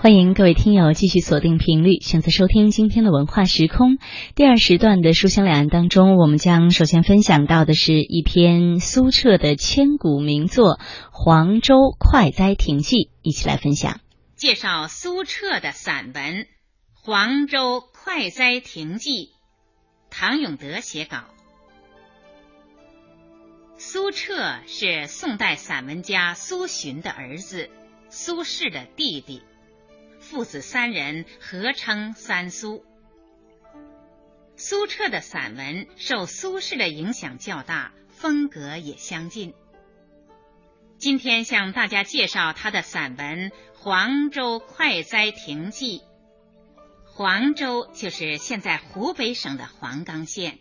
[0.00, 3.98] 欢迎各位听友继续锁定频率，选择收听今天的文化时空
[4.36, 10.76] 第二时段的书香两岸当中，我们将首先分享到的是一篇苏辙的千古名作
[11.10, 13.98] 《黄州快哉亭记》，一起来分享。
[14.36, 16.34] 介绍苏辙的散文
[16.92, 19.10] 《黄州快哉亭记》，
[20.10, 21.24] 唐永德写稿。
[23.78, 27.68] 苏辙是宋代散文家苏洵的儿子，
[28.10, 29.42] 苏轼的弟弟。
[30.30, 32.84] 父子三人合称三苏。
[34.56, 39.54] 苏辙的散文受苏轼的影响较大，风格也相近。
[40.98, 46.00] 今天向大家介绍他的散文《黄州快哉亭记》。
[47.06, 50.58] 黄州就是现在湖北省的黄冈县。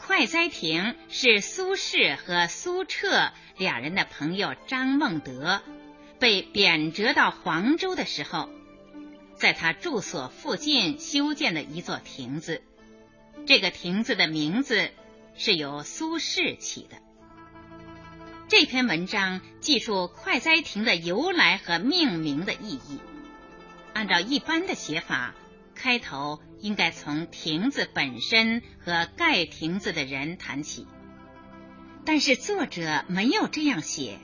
[0.00, 5.62] 快哉亭是苏轼和苏辙两人的朋友张孟德
[6.18, 8.50] 被贬谪到黄州的时候。
[9.36, 12.62] 在他住所附近修建的一座亭子，
[13.46, 14.90] 这个亭子的名字
[15.36, 16.96] 是由苏轼起的。
[18.48, 23.00] 这篇文章记述快哉亭的由来和命名的意义。
[23.92, 25.34] 按照一般的写法，
[25.74, 30.86] 开头应该从亭子本身和盖亭子的人谈起，
[32.04, 34.18] 但是作者没有这样写。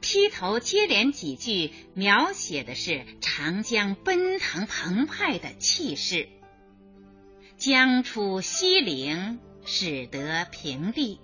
[0.00, 6.28] 劈头接连几句描写的是长江奔腾澎湃的气势。
[7.56, 11.20] 江出西陵，始得平地。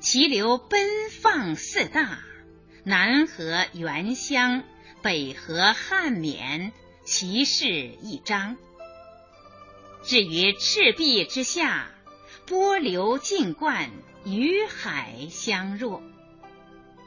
[0.00, 2.18] 其流奔放四大，
[2.84, 4.64] 南河原乡，
[5.02, 6.72] 北河汉沔，
[7.04, 7.66] 其势
[8.02, 8.56] 一张。
[10.02, 11.90] 至于赤壁之下，
[12.46, 13.90] 波流尽贯，
[14.26, 16.02] 与海相若。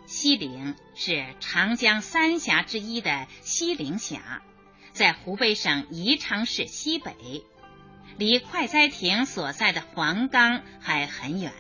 [0.07, 4.41] 西陵是长江三峡之一的西陵峡，
[4.93, 7.43] 在湖北省宜昌市西北，
[8.17, 11.51] 离快哉亭所在的黄冈还很远。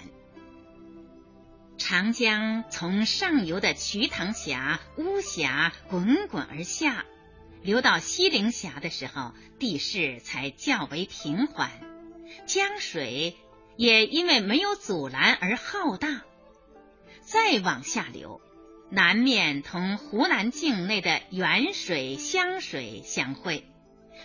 [1.77, 7.03] 长江从上游的瞿塘峡、巫峡滚滚而下，
[7.61, 11.69] 流到西陵峡的时候，地势才较为平缓，
[12.45, 13.35] 江水
[13.75, 16.21] 也因为没有阻拦而浩大。
[17.27, 18.39] 再往下流，
[18.89, 23.65] 南面同湖南境内的沅水、湘水相会，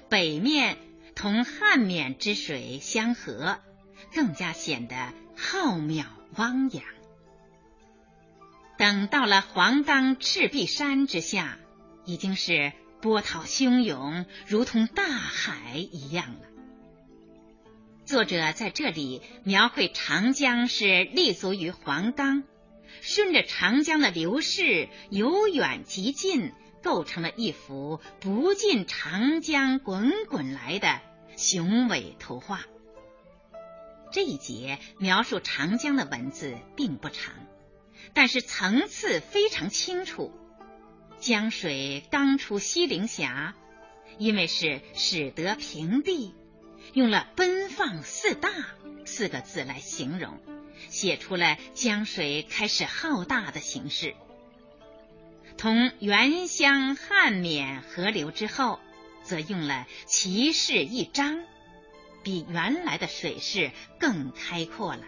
[0.09, 0.79] 北面
[1.17, 3.59] 同汉沔之水相合，
[4.15, 6.05] 更加显得浩渺
[6.37, 6.85] 汪洋。
[8.79, 11.59] 等到了黄冈赤壁山之下，
[12.05, 16.47] 已经是波涛汹涌，如同大海一样了。
[18.05, 22.45] 作者在这里描绘长江是立足于黄冈。
[23.01, 31.01] 顺着长江的流逝由远及近，构成了一幅不尽长江滚滚来的
[31.37, 32.61] 雄伟图画。
[34.13, 37.35] 这一节描述长江的文字并不长，
[38.13, 40.33] 但是层次非常清楚。
[41.19, 43.55] 江水刚出西陵峡，
[44.19, 46.35] 因为是始得平地，
[46.93, 48.51] 用了“奔放四大”
[49.07, 50.39] 四个字来形容。
[50.89, 54.15] 写出了江水开始浩大的形势，
[55.57, 58.81] 同原湘、汉沔合流之后，
[59.23, 61.45] 则用了奇势一张，
[62.23, 65.05] 比原来的水势更开阔了。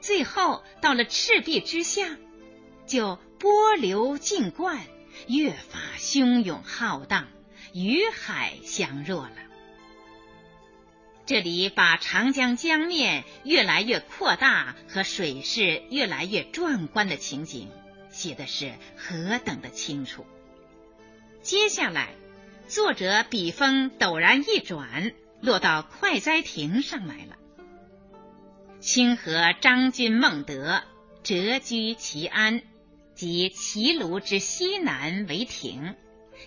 [0.00, 2.16] 最后到了赤壁之下，
[2.86, 4.86] 就波流尽贯，
[5.26, 7.26] 越发汹涌浩荡，
[7.74, 9.47] 与海相若了。
[11.28, 17.68] 这里把长江江面越来越扩大和水势越来越壮观的情景
[18.08, 20.24] 写的是何等的清楚。
[21.42, 22.14] 接下来，
[22.66, 25.12] 作者笔锋陡然一转，
[25.42, 27.36] 落到快哉亭上来了。
[28.80, 30.82] 清河张君孟德
[31.22, 32.62] 谪居齐安，
[33.14, 35.94] 即齐鲁之西南为亭，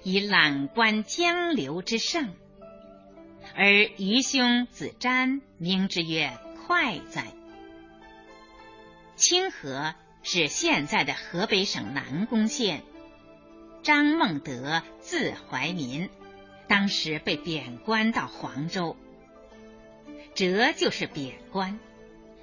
[0.01, 2.33] 以览观江流之盛。
[3.55, 7.27] 而愚兄子瞻名之曰快哉。
[9.15, 9.93] 清河
[10.23, 12.83] 是现在的河北省南宫县。
[13.83, 16.09] 张孟德字怀民，
[16.67, 18.95] 当时被贬官到黄州。
[20.35, 21.79] 谪就是贬官，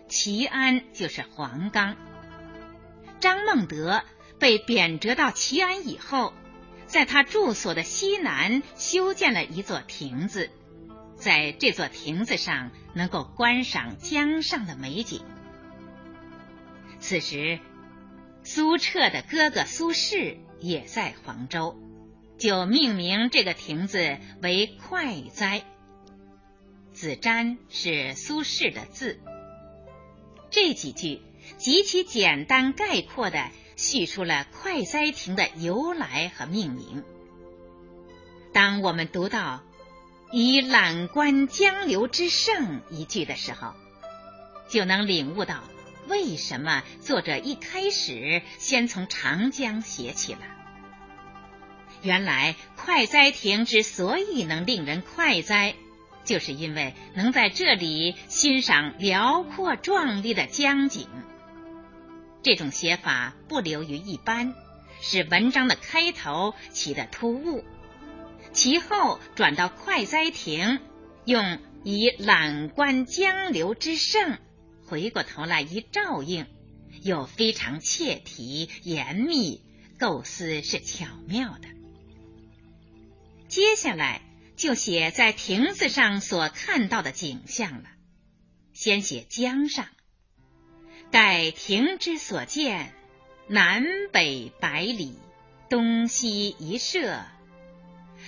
[0.08, 1.96] 齐安就是黄冈。
[3.20, 4.02] 张孟德
[4.38, 6.34] 被贬谪到齐安以后，
[6.86, 10.50] 在他住所的西南修建了一座亭子。
[11.18, 15.20] 在这座亭子上，能够观赏江上的美景。
[17.00, 17.58] 此时，
[18.44, 21.76] 苏辙的哥哥苏轼也在黄州，
[22.38, 25.64] 就命名这个亭子为快哉。
[26.92, 29.20] 子瞻是苏轼的字。
[30.50, 31.20] 这几句
[31.58, 37.04] 极其简单概括的叙述了快哉亭的由来和命名。
[38.52, 39.62] 当我们读到
[40.30, 43.74] “以览观江流之胜”一句的时候，
[44.68, 45.62] 就能领悟到
[46.06, 50.40] 为什么作者一开始先从长江写起了。
[52.02, 55.74] 原来快哉亭之所以能令人快哉，
[56.24, 61.08] 就是因为能在这里欣赏辽阔壮丽的江景。
[62.42, 64.54] 这种写法不流于一般，
[65.00, 67.64] 使文章的开头起得突兀，
[68.52, 70.80] 其后转到快哉亭，
[71.24, 74.38] 用以览观江流之胜，
[74.86, 76.46] 回过头来一照应，
[77.02, 79.62] 又非常切题严密，
[79.98, 81.68] 构思是巧妙的。
[83.48, 84.22] 接下来
[84.56, 87.88] 就写在亭子上所看到的景象了。
[88.72, 89.86] 先写江上，
[91.10, 92.92] 盖亭之所见，
[93.46, 95.18] 南北百里，
[95.70, 97.24] 东西一社，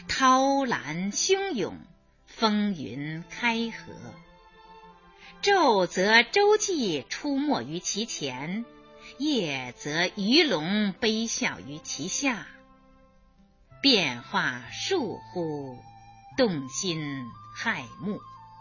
[0.09, 1.79] 涛澜汹涌，
[2.27, 3.93] 风云开合。
[5.43, 8.65] 昼则舟楫出没于其前，
[9.19, 12.47] 夜则鱼龙悲啸于其下。
[13.81, 15.79] 变化数乎，
[16.37, 17.25] 动心
[17.57, 18.21] 骇目，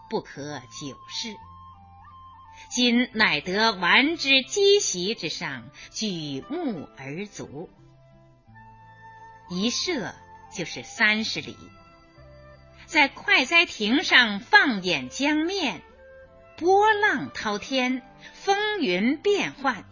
[0.10, 1.36] 不可久视。
[2.70, 7.70] 今乃得玩之积席之上，举目而足。
[9.50, 10.14] 一射
[10.56, 11.58] 就是三十里，
[12.86, 15.82] 在快哉亭上放眼江面，
[16.58, 18.02] 波浪滔天，
[18.34, 19.86] 风云变幻。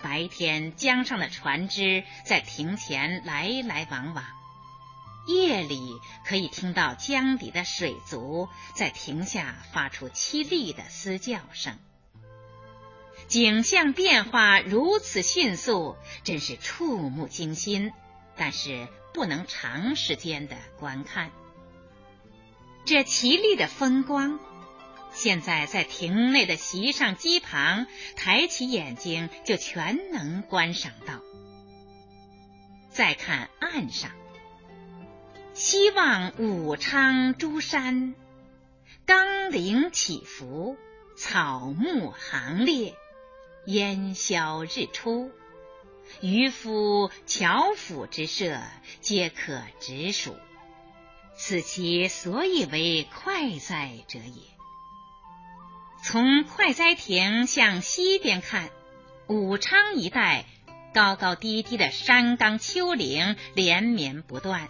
[0.00, 4.24] 白天江上的船只在亭前来来往往。
[5.26, 11.78] 夜里可以听到江底的水族在亭下发出凄厉的嘶叫声，
[13.26, 17.92] 景象变化如此迅速，真是触目惊心。
[18.36, 21.30] 但是不能长时间的观看
[22.84, 24.38] 这奇丽的风光，
[25.12, 31.20] 现在在亭内的席上机旁，抬起眼睛就全能观赏到。
[32.90, 34.10] 再看岸上。
[35.52, 38.14] 西望武昌诸山，
[39.04, 40.76] 冈岭起伏，
[41.16, 42.94] 草木行列，
[43.66, 45.32] 烟消日出，
[46.20, 48.60] 渔夫樵夫之社，
[49.00, 50.36] 皆可直属。
[51.36, 54.42] 此其所以为快哉者也。
[56.02, 58.70] 从快哉亭向西边看，
[59.28, 60.44] 武昌一带
[60.94, 64.68] 高高低低的山冈丘陵连绵不断。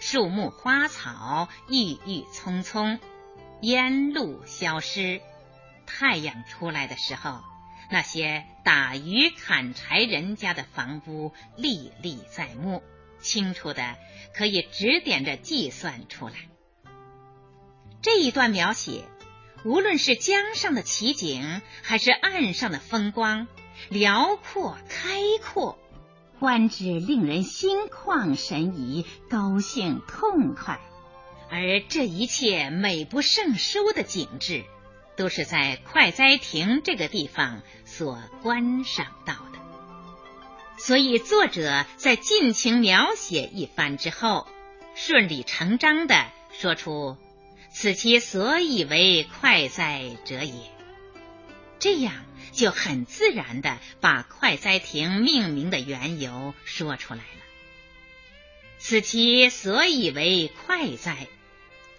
[0.00, 2.98] 树木花草郁郁葱葱，
[3.60, 5.20] 烟路消失。
[5.86, 7.40] 太阳出来的时候，
[7.90, 12.82] 那些打鱼砍柴人家的房屋历历在目，
[13.20, 13.96] 清楚的
[14.34, 16.34] 可以指点着计算出来。
[18.00, 19.04] 这一段描写，
[19.64, 23.46] 无论是江上的奇景，还是岸上的风光，
[23.90, 25.78] 辽阔开阔。
[26.40, 30.80] 观之令人心旷神怡，高兴痛快，
[31.48, 34.64] 而这一切美不胜收的景致，
[35.16, 39.58] 都是在快哉亭这个地方所观赏到的。
[40.78, 44.48] 所以，作者在尽情描写一番之后，
[44.94, 47.16] 顺理成章的说出
[47.72, 50.54] “此其所以为快哉者也”，
[51.78, 52.12] 这样。
[52.52, 57.42] 就很自然的把快哉亭命名的缘由说出来了。
[58.78, 61.28] 此其所以为快哉，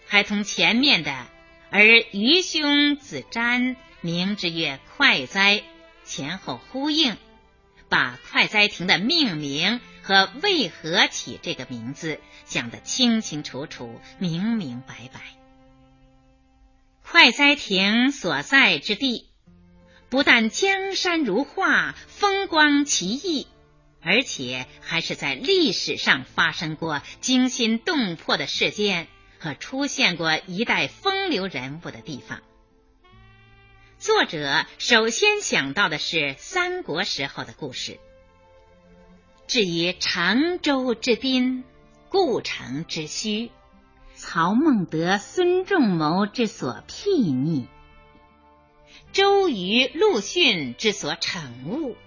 [0.05, 1.25] 还同前面的
[1.75, 5.63] “而愚兄子瞻名之曰快哉”
[6.05, 7.17] 前后呼应，
[7.89, 15.19] 把快哉亭的命名和为何起这个名字讲得清清楚楚、明明白白。
[17.01, 19.29] 快哉亭所在之地。
[20.11, 23.47] 不但江山如画，风光奇异，
[23.99, 29.07] 而且还是在历史上发生过惊心动魄的事件
[29.43, 32.41] 可出现过一代风流人物的地方。
[33.99, 37.99] 作者首先想到的是三国时候的故事。
[39.45, 41.65] 至于常州之滨、
[42.07, 43.49] 故城之墟、
[44.15, 47.67] 曹孟德、孙仲谋之所睥睨。
[49.11, 51.97] 周瑜、陆逊之所惩恶，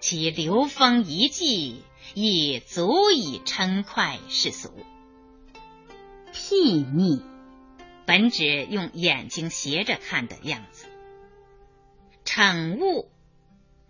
[0.00, 1.84] 其流风遗迹
[2.14, 4.84] 亦足以称快世俗。
[6.32, 7.22] 睥睨，
[8.06, 10.86] 本指用眼睛斜着看的样子；
[12.24, 13.10] 骋物，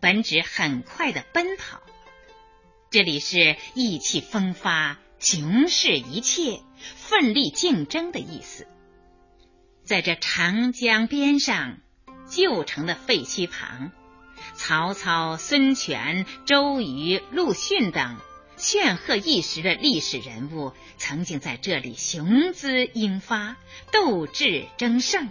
[0.00, 1.80] 本指很快的奔跑。
[2.90, 6.60] 这里是意气风发、雄视一切、
[6.96, 8.66] 奋力竞争的意思。
[9.84, 11.78] 在这长江边上，
[12.28, 13.92] 旧城的废墟旁，
[14.54, 18.18] 曹操、孙权、周瑜、陆逊等
[18.56, 23.56] 炫赫一时的历史人物，曾经在这里雄姿英发、
[23.90, 25.28] 斗志争胜。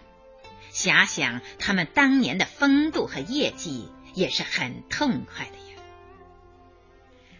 [0.73, 5.83] 遐想他们当年的风度和业绩，也是很痛快的呀。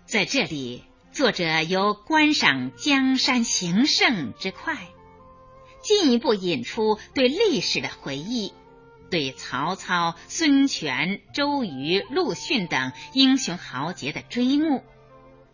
[0.06, 0.84] 在这里，
[1.14, 4.78] 作者由观赏江山形胜之快，
[5.82, 8.54] 进一步引出对历史的回忆，
[9.10, 14.84] 对曹操、孙权、周瑜、陆逊等英雄豪杰的追慕，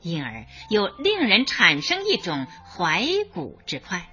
[0.01, 4.09] 因而又令人产生一种怀古之快。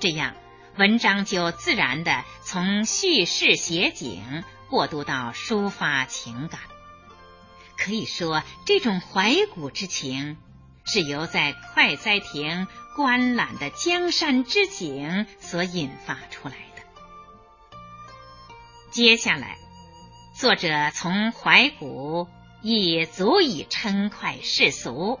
[0.00, 0.34] 这样，
[0.76, 6.60] 文章就自然的从叙事写景过渡到抒发情感。
[7.76, 10.36] 可以说，这种怀古之情
[10.84, 16.82] 是由在快哉亭观览的江山之景所引发出来的。
[18.90, 19.56] 接下来，
[20.34, 22.28] 作者从怀古
[22.62, 25.18] 也足以称快世俗，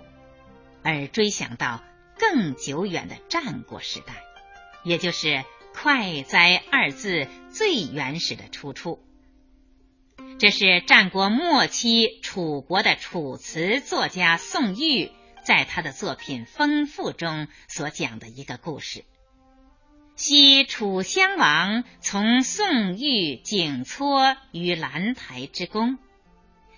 [0.82, 1.82] 而追想到
[2.16, 4.22] 更久远的战国时代，
[4.84, 5.44] 也就是
[5.74, 9.00] “快哉”二字最原始的出处。
[10.38, 15.10] 这是战国末期楚国的楚辞作家宋玉
[15.44, 19.04] 在他的作品《丰富》中所讲的一个故事。
[20.14, 25.98] 昔楚襄王从宋玉景撮于兰台之宫，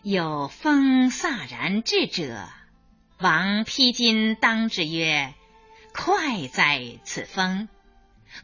[0.06, 2.46] 有风飒然至者，
[3.18, 5.32] 王披巾当之曰
[5.96, 7.70] ：“快哉此风！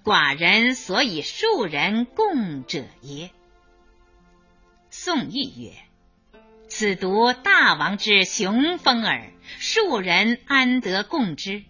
[0.02, 3.30] 寡人所以数人共者耶？”
[4.88, 5.74] 宋玉曰
[6.66, 11.62] ：“此独大王之雄风耳，庶人安得共之？”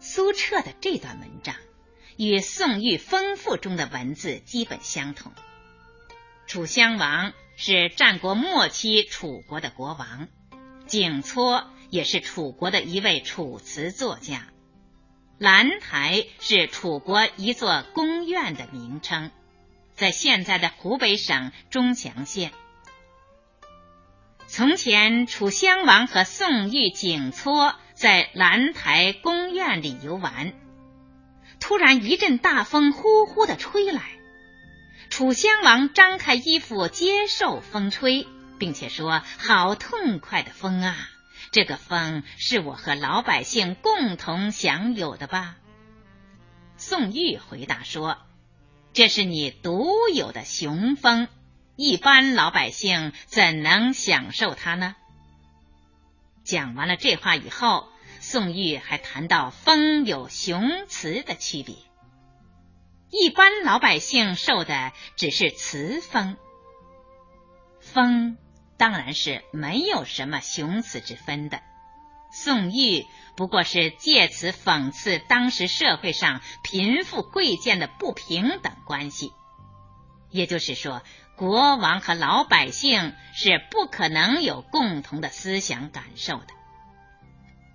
[0.00, 1.54] 苏澈的这段文章
[2.18, 5.32] 与宋玉《丰富》中的文字基本相同。
[6.46, 10.28] 楚襄王是战国末期楚国的国王，
[10.86, 14.46] 景撮也是楚国的一位楚辞作家，
[15.38, 19.32] 兰台是楚国一座宫苑的名称。
[19.96, 22.52] 在现在的湖北省钟祥县，
[24.46, 30.54] 从前楚襄王和宋玉、景撮在兰台宫苑里游玩，
[31.58, 34.12] 突然一阵大风呼呼的吹来，
[35.18, 38.28] 楚襄王张开衣服接受风吹，
[38.60, 40.94] 并且说：“好痛快的风啊！
[41.50, 45.56] 这个风是我和老百姓共同享有的吧？”
[46.78, 48.18] 宋玉回答说。
[48.92, 51.26] 这是你独有的雄风，
[51.74, 54.94] 一般老百姓怎能享受它呢？
[56.44, 57.88] 讲完了这话以后，
[58.20, 61.74] 宋玉还谈到风有雄雌的区别。
[63.10, 66.36] 一般老百姓受的只是雌风，
[67.80, 68.36] 风
[68.76, 71.62] 当然是没有什么雄雌之分的。
[72.30, 79.32] 宋玉不过是借此讽刺当时社会上贫富贵贱的不平等关系，
[80.30, 81.02] 也就是说，
[81.36, 86.48] 国王和老百姓是不可能有共同的思想感受的。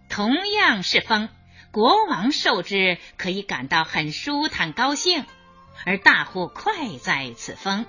[0.10, 1.30] 同样是风，
[1.74, 5.26] 国王受之可以感到很舒坦高兴，
[5.88, 7.86] 而大呼快哉此风；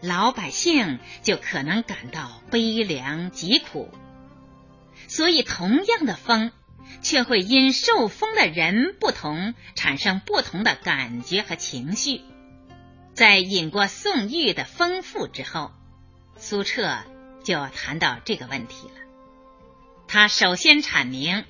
[0.00, 3.92] 老百姓就可能感到悲凉疾苦。
[5.06, 6.50] 所以，同样的风，
[7.02, 12.22] 却会因受风的人不同，产生不同的感觉和情绪。
[13.12, 15.72] 在饮过宋玉的丰富之后，
[16.38, 17.00] 苏澈
[17.44, 18.94] 就谈到这个问题了。
[20.08, 21.44] 他首先阐明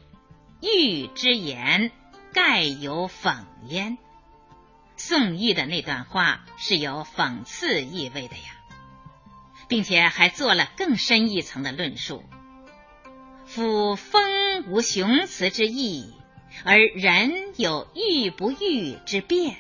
[0.65, 1.93] 玉之言，
[2.33, 3.99] 盖有讽焉。
[4.97, 8.57] 宋玉的那段话是有讽刺意味的呀，
[9.69, 12.25] 并且还做了更深一层的论述。
[13.45, 16.15] 夫风无雄雌之意，
[16.65, 19.57] 而人有欲不欲之变。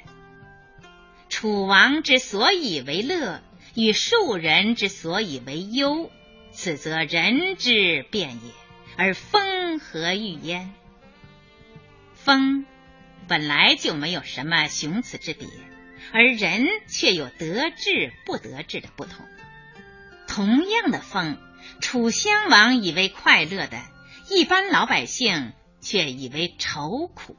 [1.29, 3.43] 楚王之所以为乐，
[3.75, 6.11] 与庶人之所以为忧，
[6.53, 8.53] 此则人之变也。
[8.97, 10.73] 而风何欲焉？
[12.25, 12.65] 风
[13.29, 15.47] 本来就没有什么雄雌之别，
[16.13, 19.27] 而人却有得志不得志的不同。
[20.27, 21.39] 同样的风。
[21.81, 23.81] 楚襄王以为快乐的，
[24.29, 27.37] 一般老百姓却以为愁苦。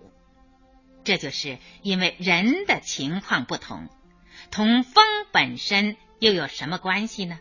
[1.04, 3.88] 这就是因为人的情况不同，
[4.50, 7.40] 同风本身又有什么关系呢？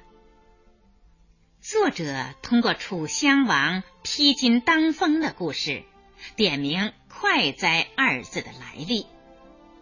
[1.62, 5.84] 作者通过楚襄王披荆当风的故事，
[6.36, 9.06] 点明“快哉”二字的来历，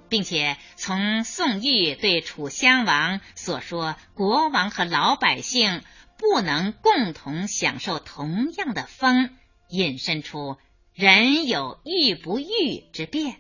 [0.09, 5.83] 并且从宋玉对楚襄王所说国王和老百姓
[6.19, 9.31] 不能共同享受同样的风，
[9.69, 10.57] 引申出
[10.95, 13.37] 人有欲不欲之变。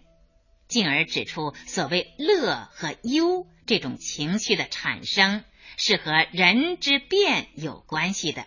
[0.66, 5.44] 进而指出，所谓乐和忧这种情绪的产生，
[5.76, 8.46] 是和人之变有关系的。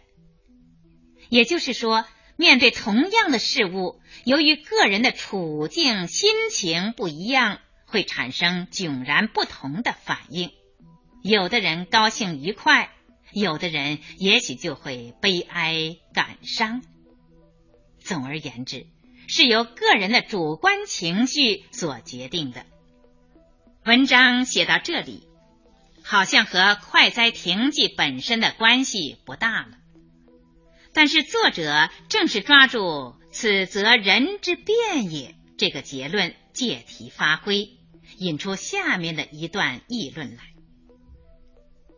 [1.29, 2.05] 也就是说，
[2.37, 10.51] 面对同样的事物，由于个人的处境、心情不一样，会产生迥然不同的反应。
[11.23, 12.91] 有的人高兴愉快，
[13.31, 16.81] 有的人也许就会悲哀感伤。
[17.99, 18.87] 总而言之。
[19.27, 22.63] 是由个人的主观情绪所决定的。
[23.83, 25.27] 文章写到这里，
[26.03, 29.69] 好像和快哉亭记本身的关系不大了。
[30.95, 37.69] 但是作者正是抓住“此则人之变也”这个结论，借题发挥，
[38.17, 40.43] 引出下面的一段议论来：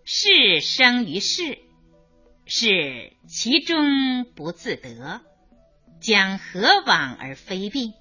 [0.04, 1.60] 事生于世，
[2.48, 5.22] 是其中不自得。
[6.00, 7.94] 将何往而非病？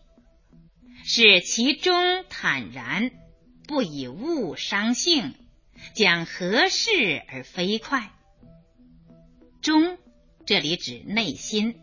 [1.04, 3.10] 使其中坦然，
[3.66, 5.32] 不以物伤性；
[5.94, 8.10] 将何事而非快？
[9.62, 9.98] 中
[10.46, 11.80] 这里指内心，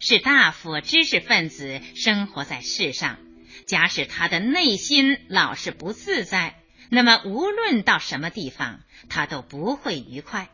[0.00, 3.18] 是大夫知识分子生活在世上。
[3.66, 10.48] 假使他的内心老是不自在，那么无论到什么地方，他都不会愉快。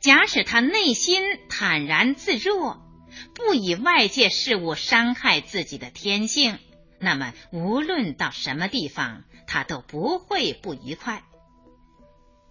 [0.00, 2.86] 假使他内心坦然自若。
[3.34, 6.58] 不以外界事物伤害自己的天性，
[7.00, 11.24] 那么无论到什么地方，他都不会不愉快。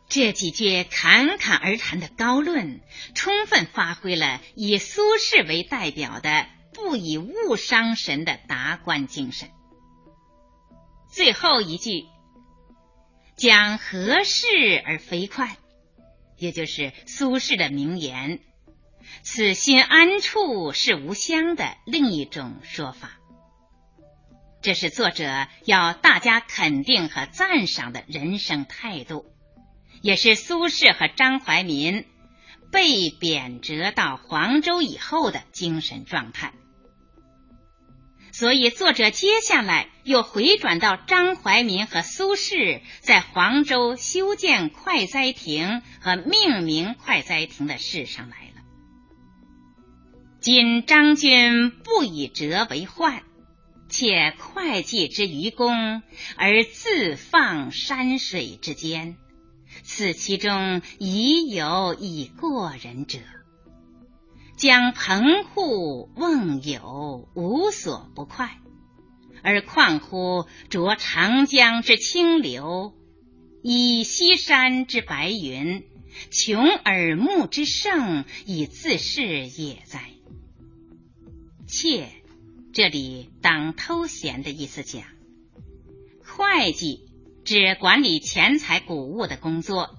[0.09, 2.81] 这几句侃侃而谈的高论，
[3.13, 9.49] 充分发挥了以苏轼为代表的“不以物伤神”的达观精神。
[11.11, 12.07] 最后一句
[13.37, 14.47] “讲何事
[14.83, 15.57] 而非快”，
[16.37, 18.39] 也就是苏轼的名言。
[19.21, 23.11] 此心安处是吾乡的另一种说法，
[24.61, 29.25] 这是作者要大家肯定和赞赏的人生态度，
[30.01, 32.05] 也是苏轼和张怀民
[32.71, 36.53] 被贬谪到黄州以后的精神状态。
[38.31, 48.61] 所以，作者接下来又回转到张怀民和苏轼在黄州修建快哉亭和命名快哉亭的事上来了。
[50.39, 53.23] 今张君不以折为患，
[53.89, 56.01] 且会计之愚公，
[56.37, 59.17] 而自放山水之间，
[59.91, 63.17] 此其中已有以过人者。
[64.55, 68.59] 将棚户瓮友无所不快，
[69.41, 72.93] 而况乎着长江之清流，
[73.63, 75.83] 以西山之白云，
[76.29, 80.11] 穷耳目之盛，以自是也哉？
[81.65, 82.09] 切，
[82.73, 85.01] 这里当偷闲的意思讲。
[86.23, 87.08] 会计
[87.49, 89.97] 指管理钱财谷物的工作。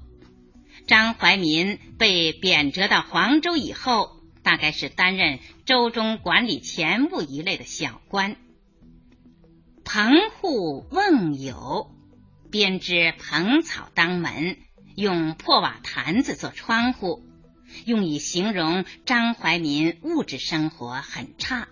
[0.87, 8.37] 张怀民被贬谪到黄州以后，大概是担任州中管理钱物一类的小官。
[9.85, 11.91] 棚户瓮有，
[12.53, 14.57] 编织蓬草当门，
[14.95, 17.25] 用破瓦坛子做窗户。
[17.85, 21.67] 用以形容张怀民物质生活很差。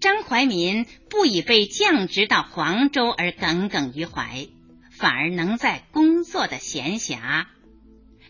[0.00, 4.46] 张怀民不以被降职到黄州而耿耿于怀，
[4.90, 7.46] 反而能在工作的闲暇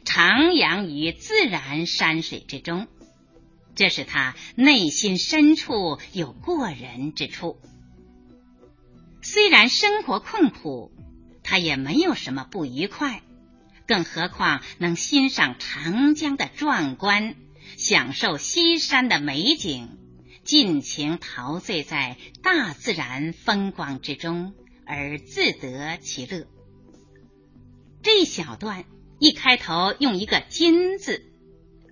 [0.04, 2.86] 徜徉于自然山水之中，
[3.74, 7.58] 这是他内心深处有过人之处。
[9.20, 10.90] 虽然生活困苦，
[11.42, 13.22] 他也没有什么不愉快。
[13.86, 17.34] 更何况能欣赏长江的壮观，
[17.76, 19.98] 享受西山的美景，
[20.48, 24.54] 尽情陶醉在大自然风光之中，
[24.86, 26.46] 而自得其乐。
[28.02, 28.86] 这一小段
[29.18, 31.22] 一开头用一个“金”字，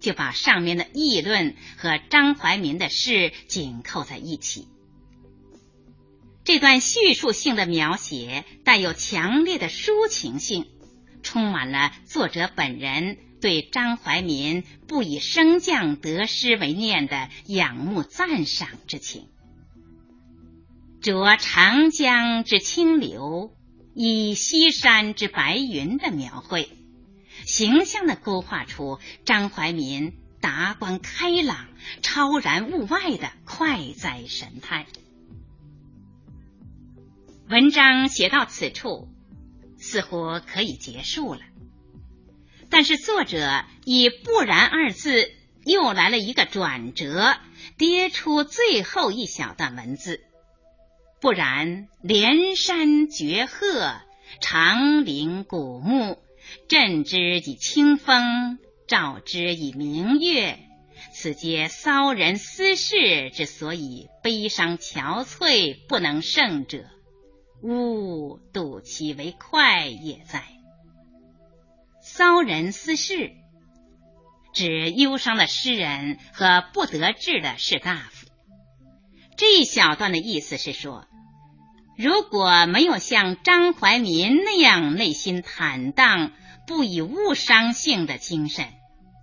[0.01, 4.69] 就把上面的议论和张怀民的诗紧扣在一起。
[6.43, 10.65] 这段叙述性的描写带有强烈的抒情性。
[11.23, 19.29] 充满了作者本人对张怀民不以升降得失为念的仰慕赞赏之情。
[21.01, 23.55] 着长江之清流，
[23.95, 26.71] 以西山之白云的描绘，
[27.45, 31.69] 形象的勾画出张怀民达观开朗、
[32.03, 34.87] 超然物外的快哉神态。
[37.49, 39.09] 文章写到此处，
[39.79, 41.41] 似乎可以结束了。
[42.77, 45.33] 但是作者以“不然”二字
[45.65, 47.39] 又来了一个转折，
[47.79, 50.21] 跌出最后一小段文字。
[51.19, 54.03] 不然，连山绝壑，
[54.43, 56.19] 长林古木，
[56.69, 60.59] 振之以清风，照之以明月，
[61.15, 66.85] 此皆骚人思事之所以悲伤憔悴不能胜者。
[67.63, 70.56] 吾睹其为快也哉！
[72.17, 73.33] 骚人思事，
[74.55, 78.27] 指忧伤的诗人和不得志的士大夫。
[79.37, 81.05] 这一小段的意思是说，
[81.99, 86.33] 如果没有像张怀民那样内心坦荡、
[86.67, 88.65] 不以物伤性的精神，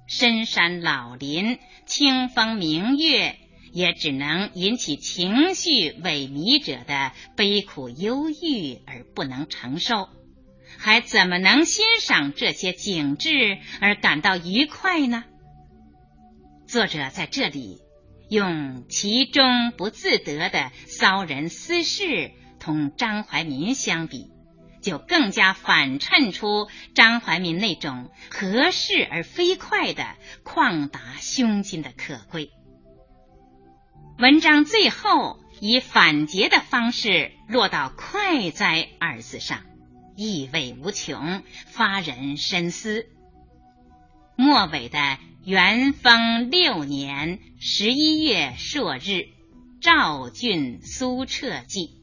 [0.07, 3.39] 深山老林、清风明月。
[3.75, 10.09] 也只能引起情绪萎靡者的悲苦忧郁而不能承受，
[10.83, 15.23] 还怎么能欣赏这些景致而感到愉快呢？
[16.67, 17.79] 作者在这里
[18.29, 24.25] 用其中不自得的骚人私事同张怀民相比，
[24.81, 30.03] 就更加反衬出张怀民那种合适而飞快的
[30.43, 32.49] 旷达胸襟的可贵。
[34.19, 39.61] 文章最后以反诘的方式落到“快哉”二字上，
[40.15, 43.07] 意味无穷，发人深思。
[44.35, 49.27] 末尾的“元丰六年十一月朔日，
[49.81, 52.01] 赵郡苏辙记”，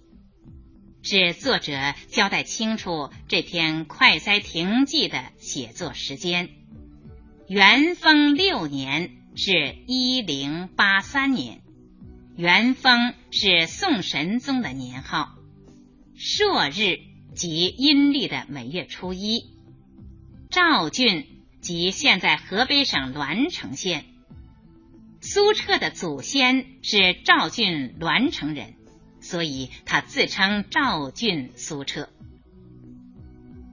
[1.03, 6.49] 是作者交代清楚这篇《快哉亭记》的写作时间。
[7.49, 11.61] 元丰六年是一零八三年。
[12.37, 15.35] 元丰是宋神宗的年号，
[16.15, 16.99] 朔日
[17.35, 19.45] 即阴历的每月初一。
[20.51, 21.27] 赵郡
[21.61, 24.05] 即现在河北省栾城县。
[25.21, 28.75] 苏辙的祖先是赵郡栾城人，
[29.21, 32.09] 所以他自称赵郡苏辙。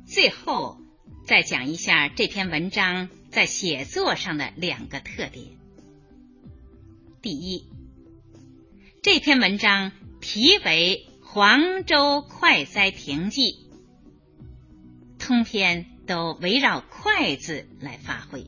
[0.06, 0.78] 最后
[1.26, 5.46] 再讲一下这篇文章在写作上的两个特点。
[7.22, 7.66] 第一。
[9.04, 13.42] 这篇文章题为《黄州快哉亭记》，
[15.20, 18.48] 通篇都围绕“快”字来发挥，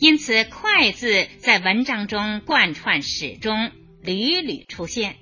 [0.00, 3.70] 因此“快”字在文章中贯穿始终，
[4.02, 5.16] 屡屡出现。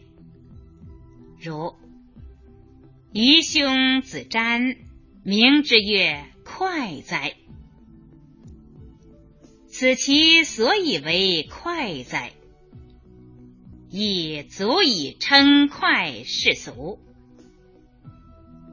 [1.38, 1.74] 如
[3.12, 4.78] “愚兄子瞻，
[5.24, 7.34] 明之曰快哉”，
[9.68, 12.32] 此其所以为快哉。
[13.92, 16.98] 也足以称快世俗，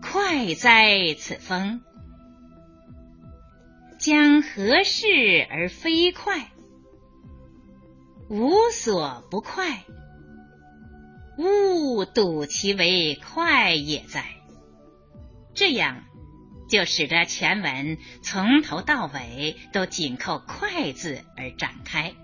[0.02, 1.82] 快哉此风！
[4.00, 5.08] 将何事
[5.50, 6.50] 而非快？
[8.30, 9.84] 无所不快，
[11.38, 14.24] 勿睹其为快也哉！
[15.54, 16.06] 这样
[16.70, 22.16] 就使得全文从头到尾都紧扣“快”字而展开。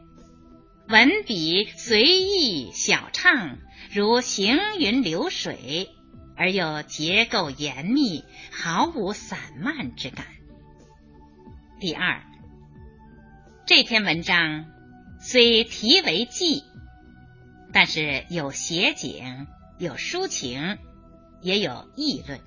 [0.87, 3.57] 文笔随意小畅，
[3.91, 5.89] 如行云流水，
[6.37, 10.27] 而又结构严密，毫无散漫之感。
[11.79, 12.21] 第二，
[13.65, 14.65] 这篇文章
[15.19, 16.63] 虽题为记，
[17.73, 19.47] 但是有写景，
[19.79, 20.77] 有抒情，
[21.41, 22.39] 也有议论。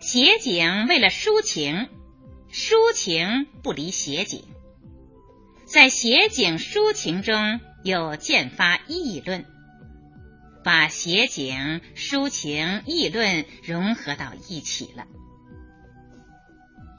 [0.00, 1.90] 写景为了抒情，
[2.50, 4.42] 抒情不离写景。
[5.74, 9.44] 在写景抒情中又渐发议论，
[10.62, 15.04] 把写景、抒情、议论融合到一起了。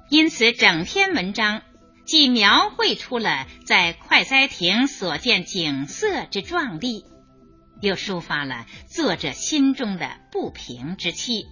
[0.10, 1.62] 因此，整篇文章
[2.06, 7.06] 既描绘出了在快哉亭所见景色之壮丽，
[7.80, 11.48] 又抒发了作者心中的不平之气，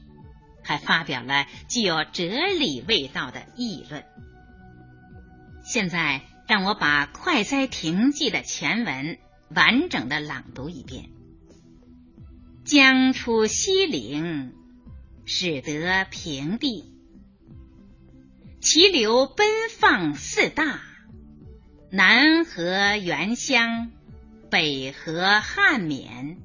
[0.62, 2.26] 还发表了具有哲
[2.60, 4.04] 理味道的议论。
[5.64, 6.20] 现在。
[6.48, 9.18] 让我把《快哉亭记》的全文
[9.50, 11.10] 完整的朗读一遍。
[12.66, 14.54] 江出西岭，
[15.26, 16.92] 始得平地。
[18.62, 20.82] 其流奔放四大，
[21.92, 23.92] 南河原乡，
[24.50, 26.38] 北河汉沔，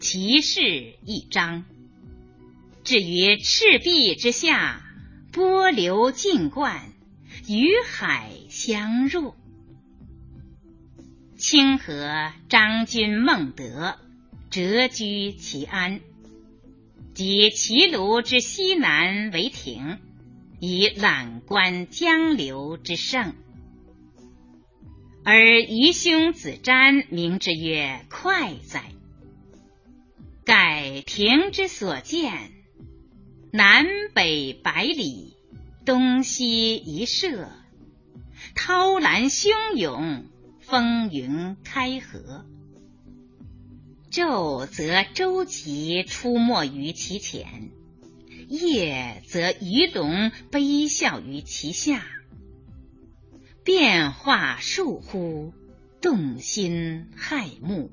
[0.00, 0.60] 其势
[1.04, 1.64] 一张。
[2.82, 4.82] 至于赤壁之下，
[5.30, 6.91] 波流尽贯，
[7.48, 9.34] 与海相入。
[11.36, 13.96] 清河张君孟德
[14.50, 16.00] 谪居齐安，
[17.14, 19.98] 及齐庐之西南为亭，
[20.60, 23.34] 以览观江流之胜。
[25.24, 28.84] 而愚兄子瞻名之曰快哉！
[30.44, 32.52] 盖亭之所见。
[33.52, 35.36] 南北百里，
[35.84, 37.50] 东西一射，
[38.54, 40.26] 涛澜汹涌，
[40.60, 42.46] 风云开合。
[44.10, 47.70] 昼则舟楫出没于其前，
[48.48, 52.04] 夜则鱼龙悲啸于其下，
[53.64, 55.52] 变化数乎，
[56.00, 57.90] 动心骇目，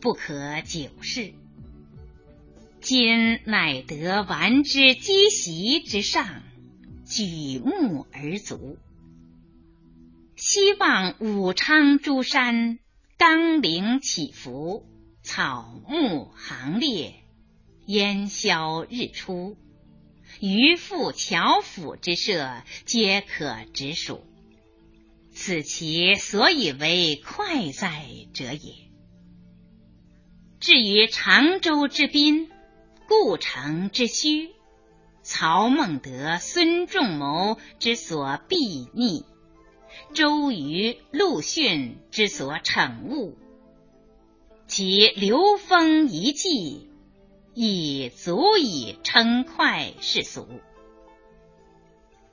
[0.00, 1.34] 不可久视。
[2.80, 6.42] 今乃得玩之积席之上，
[7.12, 8.78] 举目而足。
[10.34, 12.78] 希望武昌诸山
[13.18, 14.86] 冈岭起伏，
[15.22, 17.14] 草木行列，
[17.84, 19.58] 烟消日出，
[20.40, 24.24] 渔父樵夫之社，皆可直属。
[25.32, 28.74] 此其所以为快哉者也。
[30.60, 32.50] 至于常州之滨。
[33.08, 34.52] 故城之虚，
[35.22, 39.24] 曹孟德、孙仲谋之所避逆，
[40.14, 43.34] 周瑜、陆逊之所惩恶，
[44.66, 46.88] 其流风一迹，
[47.54, 50.48] 已足以称快世俗。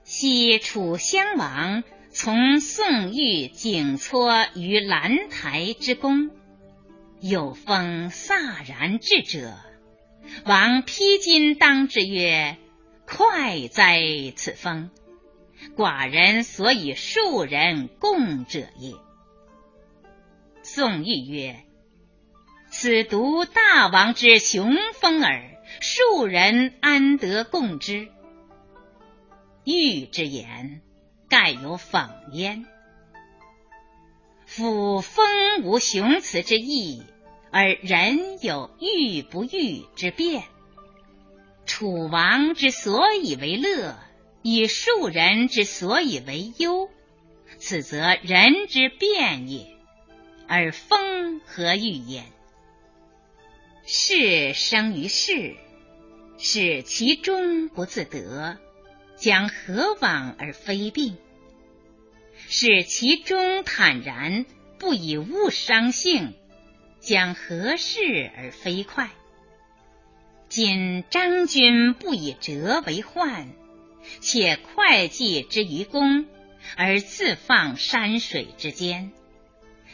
[0.04, 6.32] 昔楚襄王从宋玉景撮于兰台之功，
[7.22, 9.54] 有风飒然至者。
[10.46, 12.58] 王披荆当之曰
[13.10, 14.00] ：“快哉
[14.36, 14.92] 此风！
[15.76, 18.94] 寡人所以庶人共者也。”
[20.64, 21.64] 宋玉曰
[22.70, 25.44] ：“此独大王之雄风耳，
[25.82, 28.08] 庶人安得共之？”
[29.66, 30.82] 玉之言，
[31.28, 32.66] 盖有讽焉。
[34.46, 37.04] 夫风无雄雌之意。
[37.52, 40.44] 而人有欲不欲之变，
[41.80, 43.98] 楚王之所以为乐，
[44.42, 46.90] 以庶人之所以为忧，
[47.58, 49.66] 此则人之变也。
[50.46, 52.26] 而风何欲焉？
[53.86, 55.56] 事生于世，
[56.38, 58.58] 使其中不自得，
[59.16, 61.16] 将何往而非病？
[62.50, 64.46] 使其中坦然，
[64.80, 66.34] 不以物伤性。
[67.00, 69.10] 将何事而非快？
[70.50, 73.50] 今张君不以折为患，
[74.20, 76.26] 且会计之于公，
[76.76, 79.12] 而自放山水之间，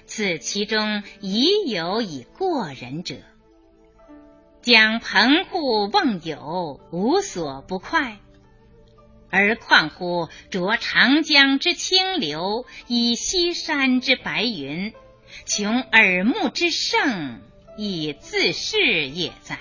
[0.05, 3.15] 此其中已有以过人者。
[4.61, 8.17] 将棚户忘友，无所不快，
[9.29, 14.93] 而况乎着长江之清流，以西山之白云。
[15.45, 17.41] 穷耳目之盛，
[17.77, 19.59] 以自是也哉？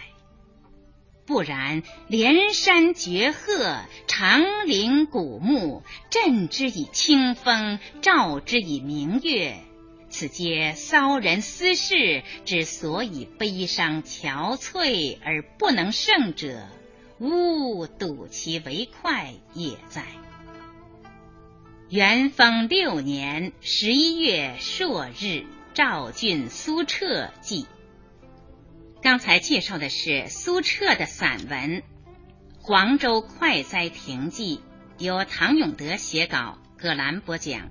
[1.27, 9.57] 不然，连山绝壑，长林古木，振之以清风，照之以明月，
[10.11, 16.69] 此皆骚人思事之所以悲伤憔悴而不能胜者，
[17.19, 20.05] 吾睹其为快也哉？
[21.89, 25.45] 元丰六年十一月朔日。
[25.75, 27.67] 赵郡苏辙记。
[29.05, 31.83] 刚才介绍的是苏澈的散文
[32.59, 34.63] 《黄州快哉亭记》，
[35.05, 37.69] 由唐永德写稿，葛兰播讲。